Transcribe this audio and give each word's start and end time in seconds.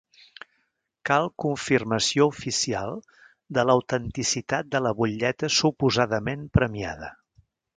Cal 1.09 1.27
confirmació 1.43 2.25
oficial 2.31 2.97
de 3.59 3.67
l'autenticitat 3.71 4.73
de 4.77 4.83
la 4.87 4.95
butlleta 5.03 5.51
suposadament 5.59 6.49
premiada. 6.61 7.13